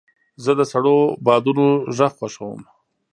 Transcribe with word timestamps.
زه 0.43 0.51
د 0.59 0.61
سړو 0.71 0.97
بادونو 1.25 1.67
غږ 1.97 2.13
خوښوم. 2.19 2.59